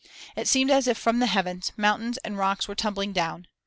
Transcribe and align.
It 0.35 0.47
seemed 0.47 0.71
as 0.71 0.87
if 0.87 0.97
from 0.97 1.19
the 1.19 1.27
heavens, 1.27 1.73
mountains 1.77 2.17
and 2.25 2.35
rocks 2.35 2.67
were 2.67 2.73
tumbling 2.73 3.13
down. 3.13 3.45